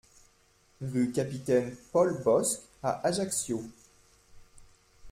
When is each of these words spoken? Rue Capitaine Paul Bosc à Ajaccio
Rue 0.81 1.11
Capitaine 1.11 1.75
Paul 1.91 2.19
Bosc 2.25 2.61
à 2.81 3.05
Ajaccio 3.07 3.63